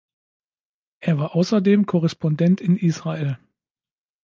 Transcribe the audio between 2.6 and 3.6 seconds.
Israel.